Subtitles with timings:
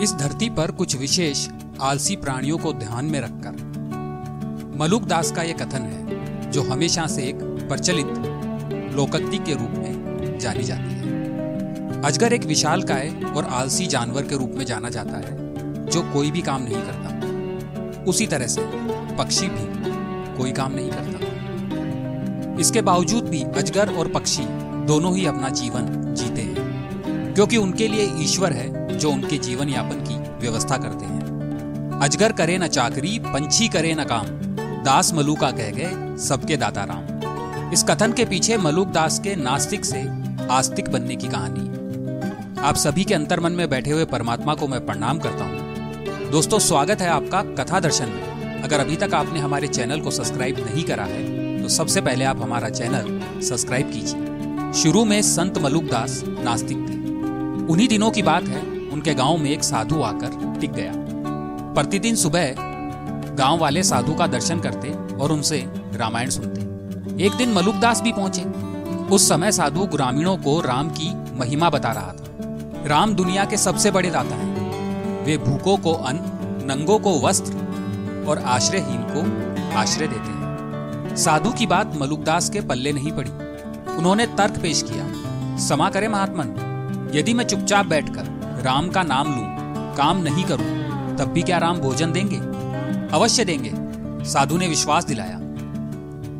[0.00, 1.48] इस धरती पर कुछ विशेष,
[1.80, 7.22] आलसी प्राणियों को ध्यान में रखकर। मलुक दास का यह कथन है, जो हमेशा से
[7.22, 7.38] एक
[7.68, 8.06] प्रचलित
[8.96, 14.36] लोकोक्ति के रूप में जानी जाती है। अजगर एक विशाल काय और आलसी जानवर के
[14.36, 15.54] रूप में जाना जाता है,
[15.86, 18.60] जो कोई भी काम नहीं करता। उसी तरह से
[19.16, 19.64] पक्षी भी
[20.38, 24.44] कोई काम नहीं करता। इसके बावजूद भी अजगर और पक्षी
[24.86, 30.04] दोनों ही अपना जीवन जीते हैं, क्योंकि उनके लिए ईश्वर है जो उनके जीवन यापन
[30.04, 34.26] की व्यवस्था करते हैं। अजगर करे न चाकरी, पंछी करे न काम,
[34.84, 39.84] दास मलुका कह गए, सबके दाता राम। इस कथन के पीछे मलुक दास के नास्तिक
[39.84, 40.00] से
[40.50, 41.68] आस्तिक बनने की कहानी।
[42.60, 47.00] आप सभी के अंतर्मन में बैठे हुए परमात्मा को मैं प्रणाम करता हूँ। दोस्तों, स्वागत
[47.00, 51.04] है आपका कथा दर्शन में। अगर अभी तक आपने हमारे चैनल को सब्सक्राइब नहीं करा
[51.04, 56.78] है तो सबसे पहले आप हमारा चैनल सब्सक्राइब कीजिए। शुरू में संत मलुक दास नास्तिक
[56.78, 56.98] थे।
[57.66, 58.60] उन्हीं दिनों की बात है
[58.92, 60.92] उनके गाँव में एक साधु आकर टिक गया।
[61.74, 62.54] प्रतिदिन सुबह
[63.34, 65.58] गाँव वाले साधु का दर्शन करते और उनसे
[65.94, 68.42] रामायण सुनते। एक दिन मलुकदास भी पहुँचे।
[69.14, 73.90] उस समय साधु ग्रामीणों को राम की महिमा बता रहा था। राम दुनिया के सबसे
[73.90, 76.20] बड़े दाता हैं। वे भूखों को अन्न,
[76.70, 82.92] नंगों को वस्त्र और आश्रयहीन को आश्रय देते हैं। साधु की बात मलुकदास के पल्ले
[82.92, 83.30] नहीं पड़ी।
[83.94, 85.06] उन्होंने तर्क पेश किया
[85.58, 89.44] समा करे महात्मन, यदि मैं चुपचाप बैठकर राम का नाम लूँ,
[89.96, 92.36] काम नहीं करूँ, तब भी क्या राम भोजन देंगे?
[93.16, 93.70] अवश्य देंगे
[94.24, 95.36] साधु ने विश्वास दिलाया।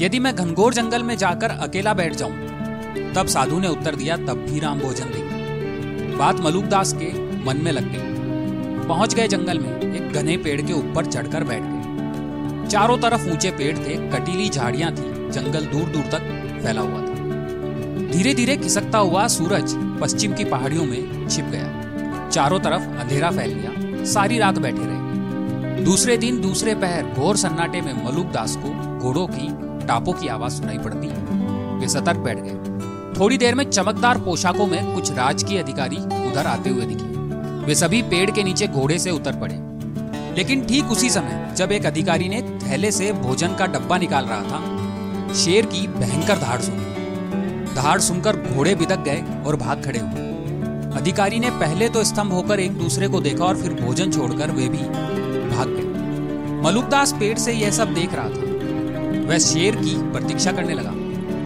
[0.00, 4.44] यदि मैं घनघोर जंगल में जाकर अकेला बैठ जाऊँ तब साधु ने उत्तर दिया तब
[4.50, 7.12] भी राम भोजन देंगे। बात मलुकदास के
[7.44, 11.62] मन में लग गई। पहुँच गए जंगल में एक घने पेड़ के ऊपर चढ़कर बैठ
[11.62, 16.22] गए। चारों तरफ़ ऊँचे पेड़ थे कटीली झाड़ियाँ थी जंगल दूर दूर तक
[16.62, 21.82] फैला हुआ था। धीरे धीरे खिसकता हुआ सूरज पश्चिम की पहाड़ियों में छिप गया।
[22.36, 27.80] चारों तरफ़ अंधेरा फैल गया। सारी रात बैठे रहे। दूसरे दिन दूसरे पहर घोर सन्नाटे
[27.80, 29.48] में मलुक दास को घोड़ों की,
[29.86, 31.06] टापों की आवाज़ सुनाई पड़ती।
[31.76, 32.80] वे सतर्क बैठ गए।
[33.20, 37.04] थोड़ी देर में चमकदार पोशाकों में कुछ राजकीय अधिकारी उधर आते हुए दिखे।
[37.66, 39.54] वे सभी पेड़ के नीचे घोड़े से उतर पड़े।
[40.36, 44.42] लेकिन ठीक उसी समय, जब एक अधिकारी ने थैले से भोजन का डब्बा निकाल रहा
[44.42, 44.62] था,
[45.34, 46.84] शेर की भयंकर धाड़ सुनी।
[47.74, 50.25] धाड़ सुनकर घोड़े बिदक गए और भाग खड़े हुए।
[50.96, 54.68] अधिकारी ने पहले तो स्तंभ होकर एक दूसरे को देखा और फिर भोजन छोड़कर वे
[54.68, 54.78] भी
[55.48, 60.74] भाग गए। मलुकदास पेड़ से यह सब देख रहा था। वह शेर की प्रतीक्षा करने
[60.74, 60.90] लगा,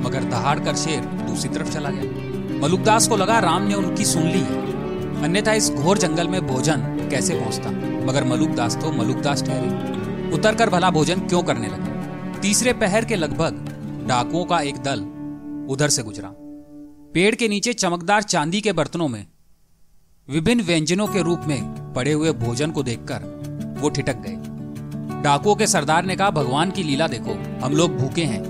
[0.00, 4.22] मगर दहाड़ कर शेर दूसरी तरफ़ चला गया। मलुकदास को लगा राम ने उनकी सुन
[4.22, 7.70] ली है। अन्यथा इस घोर जंगल में भोजन कैसे पहुँचता?
[8.06, 12.40] मगर मलुकदास तो मलुकदास ठहरे। उतर कर भला भोजन क्यों करने लगे?
[12.40, 13.66] तीसरे पहर के लगभग
[14.08, 15.00] डाकुओं का एक दल
[15.72, 16.32] उधर से गुजरा।
[17.14, 19.24] पेड़ के नीचे चमकदार चांदी के बर्तनों में
[20.30, 23.16] विभिन्न व्यंजनों के रूप में पड़े हुए भोजन को देखकर
[23.80, 24.36] वो ठिटक गए।
[25.22, 28.42] डाकुओं के सरदार ने कहा, भगवान की लीला देखो, हम लोग भूखे हैं।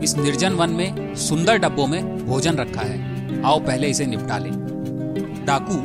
[0.00, 4.52] इस निर्जन वन में सुंदर डब्बों में भोजन रखा है। आओ पहले इसे निपटा लें।
[5.44, 5.76] डाकू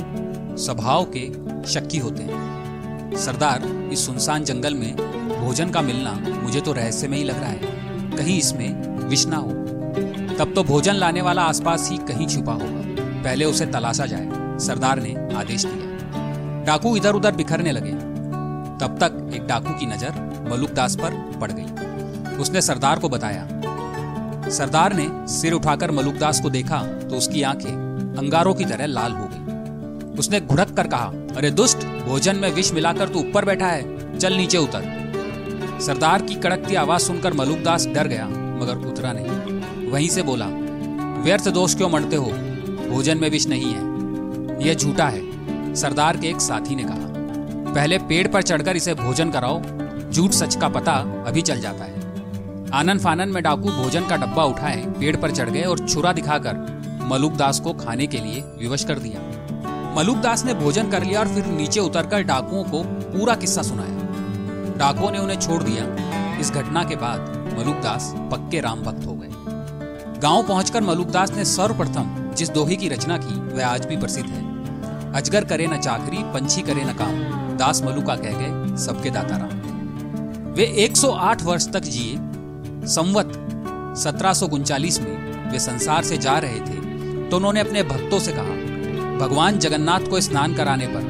[0.58, 1.34] स्वभाव के
[1.68, 4.96] शक्की होते हैं। सरदार, इस सुनसान जंगल में
[5.46, 6.12] भोजन का मिलना
[6.44, 7.60] मुझे तो रहस्य में ही लग रहा है।
[8.18, 9.52] कहीं इसमें विष ना हो।
[10.38, 12.84] तब तो भोजन लाने वाला आसपास ही कहीं छुपा होगा।
[13.24, 14.33] पहले उसे तलाशा जाए।
[14.64, 17.92] सरदार ने आदेश दिया। डाकू इधर उधर बिखरने लगे।
[18.80, 23.48] तब तक एक डाकू की नज़र मलुकदास पर पड़ गई। उसने सरदार को बताया।
[24.50, 27.72] सरदार ने सिर उठाकर मलुकदास को देखा तो उसकी आँखें
[28.18, 31.06] अंगारों की तरह लाल हो गई। उसने घुड़क कर कहा,
[31.38, 36.36] अरे दुष्ट, भोजन में विष मिलाकर तू ऊपर बैठा है। चल नीचे उतर। सरदार की
[36.36, 40.48] कड़कती आवाज़ सुनकर मलुकदास डर गया, मगर उतरा नहीं। वहीं से बोला,
[41.24, 42.32] व्यर्थ दोष क्यों मरते हो?
[42.90, 43.93] भोजन में विष नहीं है।
[44.64, 49.32] यह झूठा है, सरदार के एक साथी ने कहा। पहले पेड़ पर चढ़कर इसे भोजन
[49.32, 49.62] कराओ,
[50.12, 50.94] झूठ सच का पता
[51.28, 55.50] अभी चल जाता है। आनंद फानन में डाकू भोजन का डब्बा उठाए, पेड़ पर चढ़
[55.50, 59.22] गए और छुरा दिखाकर मलुक दास को खाने के लिए विवश कर दिया।
[59.96, 64.78] मलुक दास ने भोजन कर लिया और फिर नीचे उतरकर डाकुओं को पूरा किस्सा सुनाया।
[64.78, 67.20] डाकुओं ने उन्हें छोड़ दिया। इस घटना के बाद
[67.60, 69.30] मलुक दास पक्के राम भक्त हो गए।
[70.20, 74.53] गाँव पहुंचकर मलुकदास ने सर्वप्रथम जिस दोहे की रचना की, वह आज भी प्रसिद्ध है।
[75.16, 80.54] अजगर करे न चाकरी, पंछी करे न काम। दास मलुका कह गए, सबके दाता राम।
[80.54, 82.16] वे 108 वर्ष तक जिए।
[82.88, 83.32] संवत
[83.98, 84.34] सत्रह
[85.00, 86.82] में वे संसार से जा रहे थे
[87.30, 88.56] तो उन्होंने अपने भक्तों से कहा,
[89.18, 91.04] भगवान जगन्नाथ को स्नान कराने पर,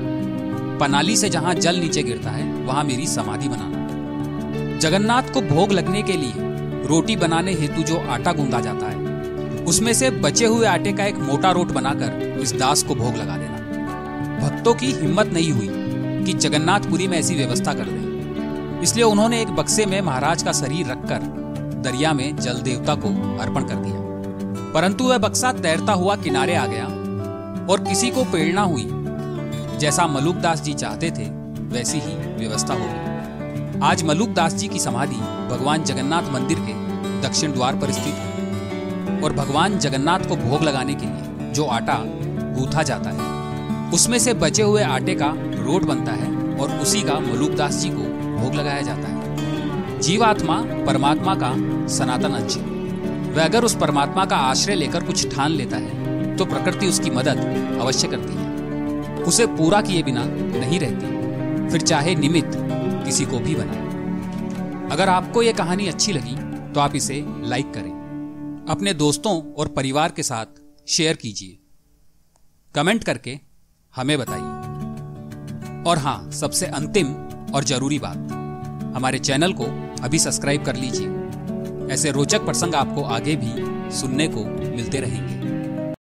[0.80, 6.02] पनाली से जहाँ जल नीचे गिरता है, वहाँ मेरी समाधि बनाना जगन्नाथ को भोग लगने
[6.04, 6.34] के लिए
[6.88, 11.18] रोटी बनाने हेतु जो आटा गूंदा जाता है, उसमें से बचे हुए आटे का एक
[11.22, 13.53] मोटा रोट बनाकर इस दास को भोग लगा देना।
[14.44, 15.68] भक्तों की हिम्मत नहीं हुई
[16.26, 20.88] कि जगन्नाथपुरी में ऐसी व्यवस्था कर दें। इसलिए उन्होंने एक बक्से में महाराज का शरीर
[20.88, 21.20] रखकर
[21.84, 23.10] दरिया में जल देवता को
[23.40, 24.02] अर्पण कर दिया।
[24.74, 26.86] परंतु वह बक्सा तैरता हुआ किनारे आ गया
[27.66, 28.88] और किसी को प्रेरणा हुई।
[29.80, 31.30] जैसा मलुक दास जी चाहते थे,
[31.70, 35.16] वैसी ही व्यवस्था हो गई आज मलुक दास जी की समाधि
[35.50, 36.74] भगवान जगन्नाथ मंदिर के
[37.22, 41.98] दक्षिण द्वार पर स्थित है और भगवान जगन्नाथ को भोग लगाने के लिए जो आटा
[42.56, 43.33] गूथा जाता है
[43.94, 47.90] उसमें से बचे हुए आटे का रोट बनता है और उसी का मलुक दास जी
[47.90, 48.04] को
[48.38, 50.56] भोग लगाया जाता है। जीवात्मा
[50.86, 51.52] परमात्मा का
[51.88, 52.64] सनातन अंश है।
[53.34, 57.78] वह अगर उस परमात्मा का आश्रय लेकर कुछ ठान लेता है तो प्रकृति उसकी मदद
[57.82, 62.58] अवश्य करती है। उसे पूरा किए बिना नहीं रहती। फिर चाहे निमित्त
[63.06, 66.36] किसी को भी बनाए। अगर आपको यह कहानी अच्छी लगी
[66.74, 67.92] तो आप इसे लाइक करें।
[68.70, 71.58] अपने दोस्तों और परिवार के साथ शेयर कीजिए।
[72.76, 73.40] कमेंट करके
[73.96, 77.14] हमें बताइए। और हाँ, सबसे अंतिम
[77.54, 78.32] और ज़रूरी बात,
[78.96, 79.64] हमारे चैनल को
[80.04, 83.54] अभी सब्सक्राइब कर लीजिए। ऐसे रोचक प्रसंग आपको आगे भी
[83.96, 84.46] सुनने को
[84.76, 85.43] मिलते रहेंगे।